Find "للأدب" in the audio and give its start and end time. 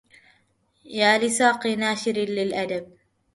2.11-2.97